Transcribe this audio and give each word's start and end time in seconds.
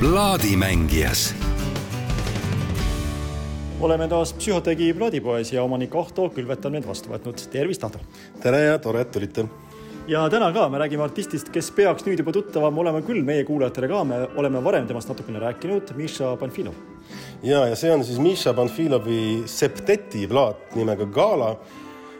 plaadimängijas 0.00 1.34
oleme 3.80 4.08
taas 4.08 4.32
Psühhotegi 4.32 4.94
plaadipoes 4.94 5.52
ja 5.52 5.62
omanik 5.62 5.94
Ahto 5.96 6.28
Külvet 6.32 6.64
on 6.64 6.72
meid 6.72 6.86
vastu 6.88 7.12
võtnud. 7.12 7.42
tervist, 7.52 7.84
Ahto! 7.84 8.00
tere 8.42 8.62
ja 8.64 8.78
tore, 8.78 9.02
et 9.04 9.10
tulite! 9.12 9.44
ja 10.08 10.22
täna 10.32 10.48
ka 10.56 10.68
me 10.72 10.80
räägime 10.80 11.04
artistist, 11.04 11.52
kes 11.52 11.68
peaks 11.76 12.06
nüüd 12.08 12.22
juba 12.24 12.32
tuttavam 12.32 12.78
olema 12.78 13.02
küll 13.04 13.20
meie 13.24 13.44
kuulajatele 13.44 13.92
ka, 13.92 14.04
me 14.04 14.22
oleme 14.40 14.64
varem 14.64 14.88
temast 14.88 15.12
natukene 15.12 15.38
rääkinud, 15.38 15.92
Miša 15.96 16.32
Panfilov. 16.40 16.80
ja, 17.42 17.66
ja 17.68 17.76
see 17.76 17.92
on 17.92 18.04
siis 18.04 18.18
Miša 18.18 18.56
Panfilovi 18.56 19.42
septeti 19.46 20.24
plaat 20.28 20.76
nimega 20.80 21.04
Gala 21.04 21.58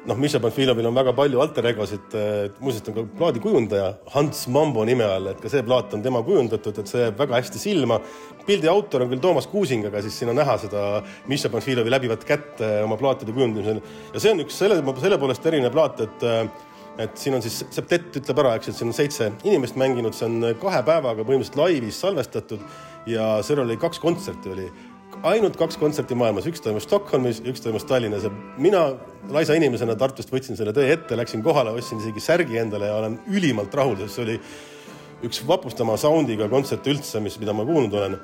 noh, 0.09 0.17
Miša 0.17 0.41
Panfilovil 0.43 0.89
on 0.89 0.97
väga 0.97 1.13
palju 1.17 1.41
alter 1.43 1.67
egosid, 1.71 2.15
muuseas 2.61 2.85
ta 2.85 2.93
on 2.93 2.97
ka 2.97 3.05
plaadikujundaja 3.19 3.91
Hans 4.15 4.47
Mambo 4.53 4.85
nime 4.89 5.05
all, 5.05 5.31
et 5.33 5.43
ka 5.43 5.51
see 5.53 5.65
plaat 5.67 5.93
on 5.97 6.05
tema 6.05 6.23
kujundatud, 6.27 6.81
et 6.81 6.91
see 6.91 7.05
jääb 7.05 7.19
väga 7.21 7.37
hästi 7.39 7.61
silma. 7.61 8.01
pildi 8.47 8.69
autor 8.69 9.05
on 9.05 9.11
küll 9.11 9.21
Toomas 9.23 9.47
Kuusing, 9.47 9.85
aga 9.87 10.03
siis 10.03 10.17
siin 10.19 10.33
on 10.33 10.41
näha 10.41 10.57
seda 10.59 11.03
Miša 11.29 11.53
Panfilovi 11.53 11.93
läbivat 11.93 12.25
kätt 12.25 12.63
oma 12.85 12.97
plaatide 12.97 13.33
kujundamisel 13.37 13.83
ja 14.15 14.21
see 14.21 14.33
on 14.33 14.43
üks 14.47 14.57
selle, 14.57 14.81
selle 15.01 15.19
poolest 15.21 15.47
erinev 15.47 15.73
plaat, 15.77 16.01
et 16.07 16.29
et 17.01 17.17
siin 17.17 17.37
on 17.37 17.41
siis 17.41 17.63
septett 17.73 18.17
ütleb 18.19 18.41
ära, 18.43 18.57
eks, 18.59 18.69
et 18.69 18.77
siin 18.77 18.91
on 18.91 18.97
seitse 18.97 19.31
inimest 19.47 19.77
mänginud, 19.81 20.13
see 20.17 20.27
on 20.27 20.43
kahe 20.61 20.83
päevaga 20.85 21.25
põhimõtteliselt 21.25 21.61
laivis 21.61 22.01
salvestatud 22.03 22.65
ja 23.09 23.39
seal 23.47 23.63
oli 23.63 23.79
kaks 23.81 24.03
kontserti 24.03 24.53
oli 24.53 24.67
ainult 25.27 25.57
kaks 25.61 25.77
kontserti 25.81 26.17
maailmas, 26.17 26.47
üks 26.49 26.63
toimus 26.65 26.87
Stockholmis, 26.89 27.41
üks 27.49 27.63
toimus 27.65 27.85
Tallinnas 27.89 28.25
ja 28.25 28.31
mina 28.61 28.83
laisa 29.33 29.57
inimesena 29.59 29.97
Tartust 29.99 30.33
võtsin 30.33 30.59
selle 30.59 30.73
tõe 30.77 30.89
ette, 30.95 31.17
läksin 31.19 31.45
kohale, 31.45 31.75
ostsin 31.77 32.01
isegi 32.01 32.23
särgi 32.25 32.61
endale 32.61 32.89
ja 32.89 32.99
olen 33.01 33.19
ülimalt 33.29 33.75
rahul, 33.77 33.99
sest 34.01 34.17
see 34.17 34.27
oli 34.27 34.39
üks 35.29 35.43
vapustama 35.49 35.99
sound'iga 36.01 36.49
kontsert 36.53 36.89
üldse, 36.89 37.21
mis, 37.21 37.37
mida 37.43 37.55
ma 37.57 37.67
kuulnud 37.69 37.97
olen. 38.01 38.17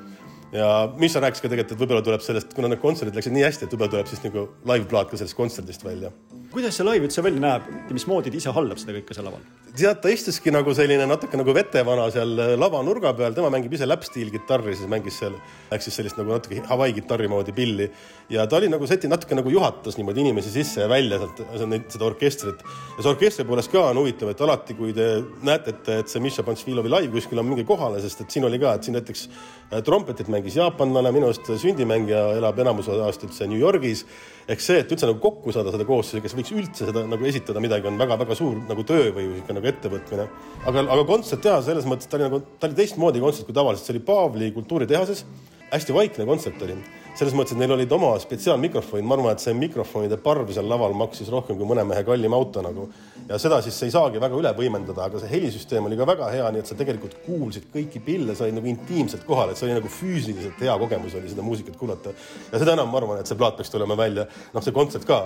ja 0.55 0.71
Miša 0.97 1.21
rääkis 1.21 1.43
ka 1.43 1.51
tegelikult, 1.51 1.75
et 1.75 1.83
võib-olla 1.83 2.05
tuleb 2.05 2.25
sellest, 2.25 2.53
kuna 2.57 2.71
need 2.71 2.81
kontserdid 2.81 3.19
läksid 3.19 3.35
nii 3.35 3.45
hästi, 3.45 3.67
et 3.67 3.75
võib-olla 3.75 3.93
tuleb 3.97 4.11
siis 4.13 4.23
nagu 4.25 4.47
live-plaat 4.65 5.11
ka 5.11 5.19
sellest 5.21 5.37
kontserdist 5.37 5.85
välja. 5.85 6.13
Kuidas 6.57 6.77
see 6.79 6.87
live 6.87 7.05
üldse 7.05 7.23
välja 7.25 7.43
näeb 7.43 7.69
ja 7.69 7.95
mismoodi 7.95 8.33
ta 8.33 8.41
ise 8.41 8.53
haldab 8.55 8.81
seda 8.81 8.97
kõike 8.97 9.17
seal 9.17 9.29
laval? 9.29 9.45
tead, 9.77 9.99
ta 10.01 10.09
istuski 10.09 10.51
nagu 10.53 10.73
selline 10.73 11.05
natuke 11.05 11.37
nagu 11.37 11.53
vetevana 11.53 12.07
seal 12.13 12.31
lavanurga 12.57 13.11
peal, 13.17 13.35
tema 13.37 13.51
mängib 13.53 13.75
ise 13.77 13.85
läpstiil 13.85 14.31
kitarri, 14.33 14.73
siis 14.77 14.89
mängis 14.89 15.19
seal, 15.21 15.35
läks 15.69 15.85
siis 15.87 15.99
sellist 15.99 16.17
nagu 16.17 16.33
natuke 16.33 16.63
Hawaii 16.65 16.95
kitarri 16.97 17.29
moodi 17.29 17.53
pilli 17.55 17.85
ja 18.33 18.47
ta 18.49 18.57
oli 18.57 18.67
nagu 18.71 18.87
seti 18.89 19.07
natuke 19.07 19.37
nagu 19.37 19.51
juhatas 19.51 19.97
niimoodi 19.99 20.23
inimesi 20.25 20.51
sisse 20.51 20.81
ja 20.83 20.89
välja 20.89 21.19
sealt 21.21 21.91
seda 21.93 22.07
orkestrit. 22.07 22.63
ja 22.97 23.03
see 23.03 23.11
orkestri 23.11 23.45
poolest 23.47 23.71
ka 23.71 23.85
on 23.91 24.01
huvitav, 24.01 24.31
et 24.33 24.41
alati, 24.43 24.75
kui 24.77 24.95
te 24.97 25.07
näete, 25.47 25.75
et, 25.75 25.91
et 26.01 26.11
see 26.11 26.23
Misha 26.23 26.43
Pantsvilovi 26.47 26.91
live 26.91 27.13
kuskil 27.13 27.39
on 27.39 27.47
mingi 27.47 27.65
kohale, 27.67 28.01
sest 28.03 28.25
et 28.25 28.33
siin 28.33 28.47
oli 28.47 28.59
ka, 28.59 28.73
et 28.75 28.87
siin 28.87 28.97
näiteks 28.97 29.27
äh, 29.29 29.83
trompetit 29.85 30.31
mängis 30.33 30.57
jaapanlane, 30.59 31.13
minu 31.15 31.29
arust 31.29 31.53
sündimängija 31.61 32.25
elab 32.39 32.59
enamus 32.65 32.89
aastat 32.97 33.29
üldse 33.29 33.47
New 33.47 33.61
Yorgis. 33.61 34.05
ehk 34.47 34.61
see, 34.63 34.79
et 34.79 34.91
üldse 34.91 35.07
nagu 35.07 35.19
kokku 35.19 35.51
saada 35.51 35.71
seda 35.75 35.85
koosseisu, 35.87 36.23
kes 36.23 36.35
võiks 36.35 36.46
üldse 36.55 36.87
seda 36.89 37.03
nagu 37.09 37.27
esitada 37.29 37.61
midagi, 37.63 37.87
on 37.89 37.99
väga-väga 37.99 38.37
suur 38.37 38.59
nagu 38.67 38.85
töö 38.87 39.09
või 39.15 39.27
niisugune 39.31 39.59
nagu 39.59 39.71
ettevõtmine. 39.71 40.27
aga, 40.69 40.85
aga 40.85 41.03
kontsert 41.09 41.43
teha 41.45 41.59
selles 41.65 41.87
mõttes, 41.89 42.09
ta 42.09 42.19
oli 42.19 42.27
nagu, 42.27 42.41
ta 42.59 42.69
oli 42.69 42.77
teistmoodi 42.77 43.23
kontsert 43.23 43.49
kui 43.49 43.57
tavaliselt, 43.57 43.87
see 43.87 43.97
oli 43.97 44.05
Paavli 44.07 44.51
kultuuritehases. 44.55 45.25
hästi 45.67 45.93
vaikne 45.93 46.25
kontsert 46.25 46.61
oli, 46.63 46.77
selles 47.17 47.33
mõttes, 47.35 47.55
et 47.55 47.59
neil 47.59 47.73
olid 47.73 47.91
oma 47.91 48.13
spetsiaalmikrofonid, 48.21 49.05
ma 49.07 49.17
arvan, 49.17 49.35
et 49.35 49.43
see 49.43 49.53
mikrofonide 49.57 50.19
parv 50.23 50.51
seal 50.53 50.69
laval 50.69 50.93
maksis 50.95 51.27
rohkem 51.33 51.57
kui 51.59 51.67
mõne 51.67 51.83
mehe 51.87 52.03
kallim 52.07 52.33
auto 52.37 52.61
nagu. 52.61 52.87
ja 53.27 53.39
seda 53.41 53.59
siis 53.65 53.77
ei 53.83 53.91
saagi 53.91 54.21
väga 54.23 54.37
üle 54.39 54.53
võimendada, 54.55 55.09
aga 55.09 55.19
see 55.19 55.31
helisüsteem 55.33 55.89
oli 55.89 55.97
ka 55.99 56.07
väga 56.07 56.31
hea, 56.31 56.49
nii 56.53 56.63
et 56.63 56.69
sa 56.69 56.77
tegelikult 56.79 57.17
kuulsid 57.25 57.67
kõiki 57.73 57.99
pille, 58.05 58.35
sa 58.35 58.45
olid 58.45 58.59
nagu 58.61 58.71
intiimselt 58.71 59.25
kohal, 59.27 59.51
et 59.51 59.59
see 59.59 59.67
oli 59.67 59.79
nagu 59.79 59.91
füüsiliselt 59.91 60.61
hea 60.63 60.77
kogemus 60.79 61.17
oli 61.19 61.29
seda 61.33 61.43
muusikat 61.43 61.75
kuulata. 61.75 62.13
ja 62.51 62.59
seda 62.59 62.77
enam 62.77 62.91
ma 62.91 63.01
arvan, 63.01 63.19
et 63.19 63.27
see 63.27 63.39
plaat 63.39 63.57
peaks 63.57 63.73
tulema 63.73 63.97
välja, 63.97 64.27
noh, 64.53 64.63
see 64.63 64.75
kontsert 64.75 65.09
ka 65.09 65.25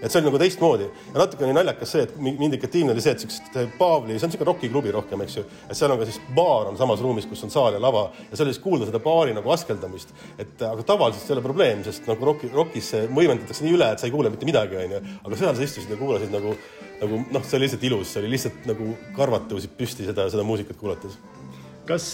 et 0.00 0.12
see 0.12 0.20
oli 0.20 0.28
nagu 0.28 0.40
teistmoodi. 0.40 0.88
Ja 1.12 1.22
natuke 1.22 1.46
oli 1.46 1.54
naljakas 1.56 1.94
see, 1.94 2.04
et 2.06 2.14
indikatiivne 2.18 2.94
oli 2.94 3.04
see, 3.04 3.14
et 3.14 3.24
siuksed 3.24 3.58
Paavli, 3.78 4.18
see 4.18 4.28
on 4.28 4.34
siuke 4.34 4.48
rokiklubi 4.48 4.92
rohkem, 4.94 5.24
eks 5.24 5.38
ju, 5.38 5.44
et 5.68 5.78
seal 5.78 5.94
on 5.94 6.00
ka 6.00 6.08
siis 6.08 6.20
baar 6.36 6.70
on 6.70 6.78
samas 6.80 7.02
ruumis, 7.04 7.28
kus 7.30 7.44
on 7.46 7.52
saal 7.54 7.76
ja 7.76 7.82
lava. 7.82 8.06
Ja 8.30 8.38
seal 8.38 8.48
oli 8.48 8.56
siis 8.56 8.64
kuulda 8.64 8.88
seda 8.90 9.00
baari 9.04 9.36
nagu 9.36 9.54
askeldamist. 9.54 10.14
et 10.38 10.62
aga 10.62 10.82
tavaliselt 10.86 11.24
see 11.24 11.34
ei 11.34 11.38
ole 11.38 11.44
probleem, 11.44 11.84
sest 11.86 12.08
nagu 12.10 12.30
roki, 12.30 12.50
rokis 12.54 12.90
see 12.94 13.06
võimendatakse 13.08 13.64
nii 13.64 13.76
üle, 13.76 13.92
et 13.92 14.02
sa 14.02 14.08
ei 14.08 14.14
kuule 14.14 14.32
mitte 14.32 14.48
midagi, 14.48 14.80
onju, 14.80 15.00
aga 15.24 15.38
seal 15.40 15.54
sa 15.54 15.68
istusid 15.68 15.94
ja 15.94 16.00
kuulasid 16.00 16.34
nagu, 16.34 16.56
nagu 17.00 17.22
noh, 17.30 17.46
see 17.46 17.58
oli 17.58 17.68
lihtsalt 17.68 17.88
ilus, 17.90 18.12
see 18.12 18.22
oli 18.24 18.34
lihtsalt 18.34 18.68
nagu 18.70 18.92
karvad 19.16 19.48
tõusid 19.50 19.76
püsti 19.78 20.08
seda, 20.08 20.28
seda 20.32 20.46
muusikat 20.46 20.80
kuulates 20.80 21.18
kas 21.88 22.06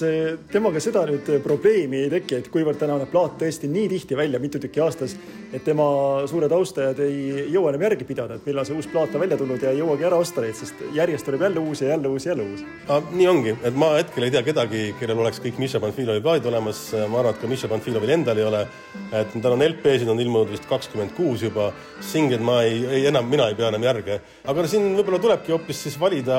temaga 0.50 0.80
seda 0.82 1.04
nüüd 1.08 1.28
probleemi 1.44 2.04
ei 2.04 2.10
teki, 2.10 2.40
et 2.40 2.48
kuivõrd 2.52 2.78
tänane 2.80 3.06
plaat 3.10 3.36
tõesti 3.40 3.70
nii 3.70 3.86
tihti 3.92 4.16
välja, 4.18 4.40
mitu 4.42 4.58
tükki 4.62 4.82
aastas, 4.82 5.14
et 5.54 5.62
tema 5.66 5.84
suured 6.30 6.52
austajad 6.54 6.98
ei 7.04 7.46
jõua 7.54 7.70
enam 7.72 7.84
järgi 7.86 8.06
pidada, 8.08 8.38
et 8.38 8.48
millal 8.48 8.66
see 8.66 8.76
uus 8.78 8.88
plaat 8.90 9.14
on 9.14 9.22
välja 9.22 9.38
tulnud 9.38 9.62
ja 9.62 9.70
ei 9.70 9.80
jõuagi 9.80 10.06
ära 10.08 10.18
osta 10.22 10.44
neid, 10.44 10.56
sest 10.58 10.82
järjest 10.96 11.26
tuleb 11.28 11.46
jälle 11.46 11.62
uus 11.62 11.82
ja 11.84 11.92
jälle 11.92 12.10
uus 12.10 12.26
ja 12.26 12.34
jälle 12.34 12.48
uus. 12.50 12.64
nii 13.12 13.28
ongi, 13.30 13.54
et 13.62 13.78
ma 13.78 13.92
hetkel 13.98 14.26
ei 14.26 14.34
tea 14.34 14.42
kedagi, 14.50 14.82
kellel 15.00 15.22
oleks 15.22 15.42
kõik 15.44 15.62
Miša 15.62 15.82
Panfilovi 15.82 16.24
plaadid 16.26 16.50
olemas, 16.50 16.82
ma 17.06 17.22
arvan, 17.22 17.34
et 17.34 17.42
ka 17.42 17.50
Miša 17.50 17.70
Panfilovil 17.70 18.14
endal 18.18 18.42
ei 18.42 18.48
ole. 18.50 18.66
et 19.12 19.34
tal 19.42 19.54
on 19.54 19.62
LP-sid 19.64 20.08
on 20.10 20.20
ilmunud 20.20 20.50
vist 20.50 20.66
kakskümmend 20.70 21.14
kuus 21.16 21.42
juba, 21.42 21.70
singleid 22.04 22.42
ma 22.42 22.60
ei, 22.66 22.84
ei 22.98 23.06
enam, 23.10 23.26
mina 23.30 23.48
ei 23.50 23.58
pea 23.58 23.70
enam 23.70 23.82
järge, 23.82 24.20
aga 24.46 24.66
siin 24.70 24.92
võib-olla 24.98 25.18
tulebki 25.22 25.54
hoopis 25.54 25.82
siis 25.86 25.98
valida 26.00 26.38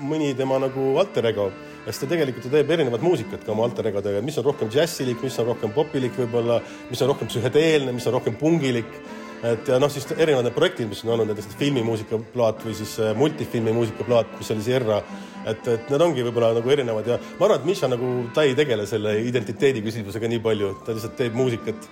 mõni 0.00 0.32
tema 0.36 0.58
nagu 0.62 0.96
alter 1.00 1.32
ego 1.32 1.50
sest 1.86 2.04
ta 2.04 2.10
tegelikult 2.12 2.46
ju 2.46 2.52
teeb 2.52 2.70
erinevat 2.70 3.02
muusikat 3.02 3.42
ka 3.46 3.52
oma 3.54 3.66
alter 3.66 3.88
egodega, 3.90 4.22
mis 4.24 4.38
on 4.38 4.46
rohkem 4.46 4.70
džässilik, 4.70 5.18
mis 5.24 5.38
on 5.42 5.50
rohkem 5.50 5.74
popilik 5.74 6.14
võib-olla, 6.18 6.60
mis 6.90 7.02
on 7.02 7.10
rohkem 7.10 7.30
psühhedeelne, 7.30 7.94
mis 7.96 8.06
on 8.06 8.16
rohkem 8.18 8.38
pungilik. 8.38 8.96
et 9.42 9.66
ja 9.66 9.78
noh, 9.82 9.90
siis 9.90 10.06
erinevad 10.14 10.46
need 10.46 10.54
projektid, 10.54 10.86
mis 10.86 11.02
on 11.02 11.16
olnud, 11.16 11.32
näiteks 11.32 11.56
filmimuusikaplaat 11.58 12.62
või 12.62 12.76
siis 12.78 12.94
äh, 13.02 13.10
multifilmi 13.18 13.74
muusikaplaat, 13.74 14.38
mis 14.38 14.50
oli 14.54 14.62
Sierra. 14.62 15.02
et, 15.44 15.66
et 15.66 15.90
need 15.90 16.04
ongi 16.06 16.22
võib-olla 16.22 16.52
nagu 16.54 16.70
erinevad 16.70 17.08
ja 17.10 17.18
ma 17.18 17.48
arvan, 17.48 17.58
et 17.58 17.66
Miša 17.66 17.90
nagu, 17.90 18.12
ta 18.34 18.46
ei 18.46 18.54
tegele 18.54 18.86
selle 18.86 19.18
identiteedi 19.26 19.82
küsimusega 19.82 20.30
nii 20.30 20.42
palju, 20.44 20.76
ta 20.86 20.94
lihtsalt 20.94 21.16
teeb 21.18 21.34
muusikat 21.34 21.90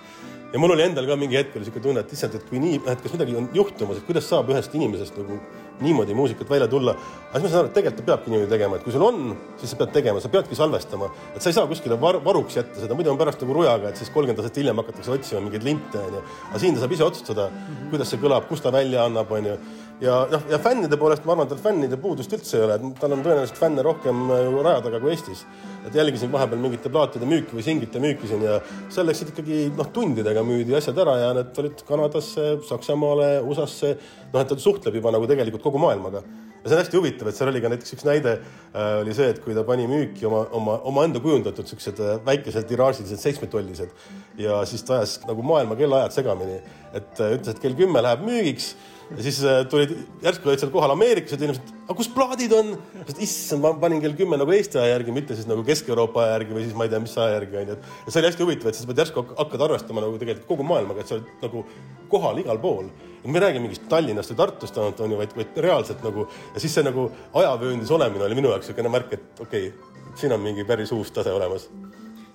ja 0.53 0.59
mul 0.59 0.71
oli 0.75 0.85
endal 0.85 1.07
ka 1.07 1.17
mingi 1.19 1.35
hetk 1.39 1.55
oli 1.55 1.65
niisugune 1.65 1.83
tunne, 1.83 2.05
et 2.05 2.15
issand, 2.15 2.35
et 2.35 2.47
kui 2.47 2.59
nii, 2.63 2.79
et 2.87 3.03
kas 3.03 3.13
midagi 3.15 3.35
on 3.39 3.49
juhtumas, 3.55 3.99
et 3.99 4.07
kuidas 4.07 4.27
saab 4.27 4.51
ühest 4.51 4.75
inimesest 4.75 5.19
nagu 5.19 5.39
niimoodi 5.81 6.13
muusikat 6.17 6.49
välja 6.49 6.67
tulla. 6.67 6.95
aga 7.31 7.39
siis 7.39 7.43
ma 7.43 7.49
saan 7.49 7.59
aru, 7.63 7.69
et 7.71 7.75
tegelikult 7.77 8.01
ta 8.05 8.07
peabki 8.11 8.31
niimoodi 8.31 8.51
tegema, 8.51 8.75
et 8.75 8.83
kui 8.83 8.93
sul 8.93 9.05
on, 9.07 9.35
siis 9.57 9.71
sa 9.71 9.77
pead 9.79 9.93
tegema, 9.95 10.21
sa 10.21 10.29
peadki 10.29 10.55
salvestama, 10.55 11.07
et 11.35 11.41
sa 11.41 11.49
ei 11.49 11.55
saa 11.55 11.67
kuskile 11.69 11.99
var 12.01 12.19
varuks 12.25 12.57
jätta 12.59 12.81
seda, 12.83 12.97
muidu 12.97 13.13
on 13.13 13.19
pärast 13.21 13.41
nagu 13.41 13.55
rujaga, 13.55 13.89
et 13.89 14.01
siis 14.01 14.11
kolmkümmend 14.13 14.43
aastat 14.43 14.59
hiljem 14.59 14.81
hakatakse 14.83 15.13
otsima 15.15 15.41
mingeid 15.45 15.63
linte 15.63 16.01
onju. 16.01 16.25
aga 16.49 16.59
siin 16.59 16.75
ta 16.75 16.83
saab 16.83 16.97
ise 16.97 17.07
otsustada, 17.07 17.47
kuidas 17.93 18.11
see 18.11 18.19
kõlab, 18.21 18.49
kus 18.51 18.61
ta 18.61 18.73
välja 18.75 19.05
annab, 19.07 19.31
onju 19.31 19.55
ja 20.01 20.17
noh, 20.31 20.45
ja 20.49 20.59
fännide 20.61 20.97
poolest 20.99 21.25
ma 21.27 21.35
arvan, 21.35 21.49
tal 21.51 21.61
fännide 21.61 21.97
puudust 22.01 22.33
üldse 22.33 22.57
ei 22.57 22.65
ole, 22.65 22.77
tal 22.99 23.15
on 23.15 23.23
tõenäoliselt 23.23 23.59
fänne 23.59 23.85
rohkem 23.85 24.23
äh, 24.33 24.43
ju 24.47 24.63
raja 24.65 24.83
taga 24.87 25.01
kui 25.01 25.13
Eestis. 25.13 25.45
et 25.85 25.95
jälgisin 25.97 26.31
vahepeal 26.33 26.61
mingite 26.61 26.89
plaatide 26.93 27.25
müüki 27.29 27.57
või 27.57 27.65
singite 27.65 28.01
müükisin 28.01 28.45
ja 28.45 28.59
seal 28.89 29.07
läksid 29.09 29.33
ikkagi 29.33 29.63
noh, 29.77 29.89
tundidega 29.93 30.43
müüdi 30.45 30.77
asjad 30.77 30.97
ära 31.01 31.17
ja 31.21 31.33
need 31.37 31.57
olid 31.63 31.83
Kanadasse, 31.87 32.53
Saksamaale, 32.69 33.33
USA-sse. 33.45 33.97
noh, 34.31 34.39
et 34.41 34.49
ta 34.49 34.57
suhtleb 34.57 34.97
juba 34.97 35.13
nagu 35.13 35.29
tegelikult 35.29 35.65
kogu 35.65 35.81
maailmaga 35.81 36.23
ja 36.61 36.69
see 36.69 36.75
on 36.75 36.81
hästi 36.81 36.97
huvitav, 36.97 37.29
et 37.29 37.37
seal 37.37 37.49
oli 37.49 37.61
ka 37.61 37.71
näiteks 37.73 37.95
üks 37.95 38.05
näide 38.05 38.33
äh, 38.37 39.01
oli 39.01 39.13
see, 39.17 39.31
et 39.33 39.41
kui 39.43 39.55
ta 39.57 39.65
pani 39.65 39.87
müüki 39.89 40.27
oma, 40.29 40.43
oma, 40.57 40.77
omaenda 40.89 41.21
kujundatud 41.23 41.69
siuksed 41.69 42.01
äh, 42.01 42.17
väikesed 42.25 42.67
tiraažilised 42.69 43.21
seitsmetollised 43.21 43.93
ja 44.41 44.61
siis 44.69 44.85
ta 44.85 44.99
ajas 44.99 45.19
nagu 45.27 45.45
maailma 45.45 45.77
kellaajad 45.79 46.17
segamini, 46.17 46.59
et 46.93 47.21
äh, 47.21 47.37
ütles, 47.37 47.55
et 47.55 47.61
kell 47.63 47.77
kümme 47.77 48.03
läheb 48.05 48.25
müügiks 48.27 48.75
ja 49.17 49.23
siis 49.25 49.39
äh, 49.43 49.61
tulid, 49.69 49.91
järsku 50.23 50.49
olid 50.49 50.61
seal 50.61 50.71
kohal 50.73 50.93
ameeriklased 50.93 51.43
inimesed, 51.43 51.71
aga 51.83 51.95
kus 51.97 52.09
plaadid 52.13 52.53
on? 52.55 52.73
issand, 53.21 53.61
ma 53.63 53.73
panin 53.81 54.01
kell 54.03 54.15
kümme 54.17 54.39
nagu 54.39 54.53
Eesti 54.55 54.79
aja 54.79 54.95
järgi, 54.95 55.13
mitte 55.15 55.37
siis 55.37 55.49
nagu 55.49 55.65
Kesk-Euroopa 55.67 56.23
aja 56.23 56.35
järgi 56.37 56.57
või 56.57 56.65
siis 56.65 56.77
ma 56.77 56.87
ei 56.87 56.93
tea, 56.93 57.01
mis 57.03 57.15
aja 57.19 57.35
järgi 57.35 57.59
onju. 57.61 57.77
ja 57.77 58.13
see 58.13 58.21
oli 58.21 58.29
hästi 58.29 58.45
huvitav, 58.45 58.71
et 58.71 58.79
siis 58.79 58.89
pead 58.89 59.03
järsku 59.03 59.25
hakkad 59.29 59.65
arvestama 59.67 60.03
nagu 60.05 60.19
tegelikult 60.21 60.49
kogu 60.49 60.67
maailmaga, 60.71 61.03
et 61.03 61.11
sa 61.11 61.17
oled 61.17 61.31
nagu 61.43 61.63
kohal 62.11 62.43
igal 62.43 62.61
pool. 62.63 62.91
me 63.25 63.37
ei 63.37 63.45
räägi 63.45 63.63
mingist 63.63 63.87
Tallinnast 63.91 64.33
või 64.33 64.41
Tartust 64.43 64.77
ainult 64.81 65.01
onju, 65.05 65.17
vaid, 65.19 65.35
vaid 65.37 65.63
reaalselt 65.67 66.03
nagu 66.07 66.27
ja 66.55 66.63
siis 66.63 66.73
see 66.77 66.85
nagu 66.87 67.09
ajavööndis 67.43 67.91
olemine 67.91 68.25
oli 68.27 68.39
minu 68.39 68.53
jaoks 68.53 68.71
niisugune 68.71 68.93
märk, 68.93 69.17
et 69.17 69.43
okei 69.45 69.71
okay,, 69.73 70.13
siin 70.15 70.33
on 70.33 70.41
mingi 70.43 70.65
päris 70.67 70.91
uus 70.95 71.11
tase 71.11 71.33
olemas 71.35 71.67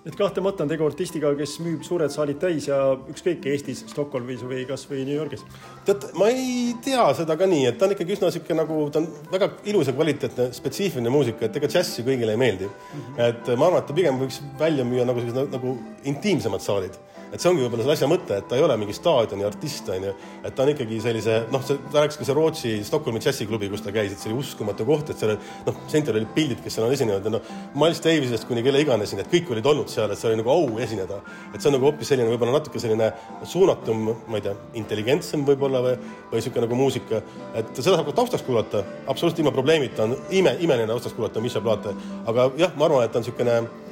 et 0.07 0.15
kahtlemata 0.15 0.63
on 0.63 0.71
tegu 0.71 0.87
artistiga, 0.87 1.33
kes 1.39 1.57
müüb 1.65 1.83
suured 1.87 2.13
saalid 2.15 2.39
täis 2.43 2.69
ja 2.69 2.79
ükskõik 3.11 3.47
Eestis, 3.51 3.83
Stockholmis 3.91 4.45
või 4.47 4.63
kasvõi 4.69 5.03
New 5.07 5.17
Yorgis. 5.17 5.43
tead, 5.89 6.07
ma 6.19 6.29
ei 6.31 6.77
tea 6.85 7.09
seda 7.19 7.37
ka 7.39 7.49
nii, 7.51 7.65
et 7.71 7.79
ta 7.79 7.89
on 7.89 7.97
ikkagi 7.97 8.15
üsna 8.15 8.31
sihuke 8.35 8.55
nagu, 8.55 8.79
ta 8.95 9.03
on 9.03 9.09
väga 9.33 9.51
ilus 9.73 9.91
ja 9.91 9.97
kvaliteetne, 9.97 10.49
spetsiifiline 10.55 11.11
muusika, 11.11 11.49
et 11.49 11.59
ega 11.59 11.71
džässi 11.73 12.07
kõigile 12.07 12.37
ei 12.37 12.43
meeldi 12.43 12.69
mm. 12.71 13.03
-hmm. 13.03 13.21
et 13.29 13.53
ma 13.59 13.67
arvan, 13.67 13.83
et 13.83 13.91
ta 13.91 13.99
pigem 13.99 14.23
võiks 14.23 14.41
välja 14.61 14.87
müüa 14.87 15.09
nagu 15.09 15.23
sellised 15.23 15.53
nagu 15.59 15.77
intiimsemad 16.05 16.63
saalid 16.63 16.99
et 17.33 17.43
see 17.43 17.51
ongi 17.51 17.65
võib-olla 17.65 17.85
selle 17.85 17.97
asja 17.97 18.09
mõte, 18.11 18.39
et 18.41 18.47
ta 18.49 18.59
ei 18.59 18.65
ole 18.65 18.77
mingi 18.81 18.95
staadioni 18.97 19.47
artist, 19.47 19.89
on 19.93 20.07
ju, 20.09 20.13
et 20.47 20.55
ta 20.57 20.65
on 20.65 20.73
ikkagi 20.73 20.99
sellise 21.03 21.39
noh, 21.53 21.65
ta 21.67 22.03
rääkis 22.03 22.21
ka 22.21 22.27
see 22.29 22.37
Rootsi 22.37 22.73
Stockholmi 22.87 23.23
džässiklubi, 23.23 23.71
kus 23.73 23.85
ta 23.85 23.95
käis, 23.95 24.15
et 24.15 24.23
see 24.23 24.31
oli 24.31 24.41
uskumatu 24.43 24.87
koht, 24.89 25.11
et 25.13 25.21
seal 25.21 25.35
noh, 25.67 25.81
sentil 25.91 26.17
olid 26.17 26.31
pildid, 26.37 26.63
kes 26.65 26.79
seal 26.79 26.87
on 26.87 26.95
esinenud 26.95 27.27
ja 27.27 27.33
noh, 27.37 27.53
Miles 27.79 28.03
Davisest 28.05 28.49
kuni 28.49 28.65
kelle 28.67 28.83
iganes, 28.85 29.15
et 29.17 29.33
kõik 29.33 29.51
olid 29.55 29.71
olnud 29.73 29.91
seal, 29.93 30.13
et 30.13 30.21
see 30.21 30.31
oli 30.31 30.41
nagu 30.41 30.53
au 30.53 30.81
esineda. 30.83 31.21
et 31.53 31.61
see 31.61 31.71
on 31.71 31.77
nagu 31.79 31.89
hoopis 31.89 32.13
selline 32.13 32.31
võib-olla 32.31 32.59
natuke 32.59 32.83
selline 32.83 33.11
suunatum, 33.45 34.13
ma 34.29 34.41
ei 34.41 34.47
tea, 34.47 34.55
intelligentsem 34.83 35.45
võib-olla 35.47 35.83
või, 35.85 35.97
või 36.31 36.41
niisugune 36.41 36.67
nagu 36.67 36.79
muusika, 36.79 37.23
et 37.55 37.73
seda 37.75 37.97
saab 37.97 38.11
ka 38.11 38.17
taustaks 38.21 38.47
kuulata, 38.47 38.85
absoluutselt 39.07 39.43
ilma 39.43 39.55
probleemita, 39.57 40.07
on 40.07 40.17
ime, 40.31 40.57
imeline 40.61 40.89
taustaks 40.93 41.17
kuulata 41.17 41.43
Michel 41.43 41.65
Plate, 41.65 41.95
aga 42.27 42.51
jah, 42.61 42.75
ma 42.77 42.89
arvan, 42.89 43.07
et 43.07 43.15
ta 43.15 43.21
on 43.21 43.27
niisugune 43.27 43.86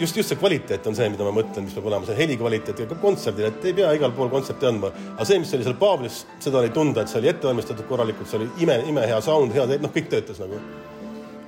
just, 0.00 0.16
just 0.16 0.28
see 0.28 0.38
kvaliteet 0.40 0.86
on 0.86 0.96
see, 0.96 1.08
mida 1.12 1.26
ma 1.26 1.34
mõtlen, 1.36 1.66
mis 1.66 1.76
peab 1.76 1.88
olema, 1.90 2.08
see 2.08 2.18
heli 2.18 2.36
kvaliteet 2.40 2.82
ja 2.84 2.88
ka 2.90 2.98
kontserdil, 3.02 3.48
et 3.50 3.68
ei 3.68 3.76
pea 3.76 3.92
igal 3.96 4.14
pool 4.16 4.30
kontserti 4.32 4.68
andma. 4.68 4.92
aga 5.14 5.28
see, 5.28 5.40
mis 5.42 5.52
oli 5.56 5.66
seal 5.68 5.78
Paavlis, 5.80 6.22
seda 6.42 6.62
oli 6.62 6.72
tunda, 6.74 7.04
et 7.04 7.12
see 7.12 7.20
oli 7.20 7.32
ette 7.32 7.48
valmistatud 7.48 7.88
korralikult, 7.88 8.30
see 8.30 8.40
oli 8.40 8.50
ime, 8.66 8.80
imehea 8.92 9.20
sound, 9.24 9.54
hea, 9.56 9.66
noh, 9.78 9.94
kõik 9.94 10.10
töötas 10.12 10.42
nagu. 10.42 10.60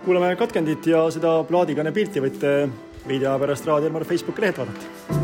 kuulame 0.05 0.35
katkendit 0.37 0.87
ja 0.87 1.07
seda 1.11 1.39
plaadikane 1.49 1.93
pilti 1.93 2.21
võite 2.21 2.57
veidi 3.09 3.25
aja 3.25 3.39
pärast 3.41 3.69
Raadio 3.69 3.93
Elmar 3.93 4.05
Facebooki 4.09 4.45
lehelt 4.45 4.61
vaadata 4.61 5.24